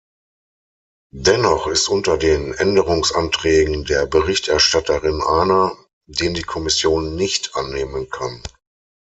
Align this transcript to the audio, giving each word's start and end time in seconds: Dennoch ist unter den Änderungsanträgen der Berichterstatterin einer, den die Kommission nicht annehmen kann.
Dennoch 1.13 1.67
ist 1.67 1.87
unter 1.87 2.17
den 2.17 2.55
Änderungsanträgen 2.55 3.85
der 3.85 4.07
Berichterstatterin 4.07 5.21
einer, 5.21 5.77
den 6.07 6.33
die 6.33 6.41
Kommission 6.41 7.13
nicht 7.15 7.55
annehmen 7.55 8.09
kann. 8.09 8.41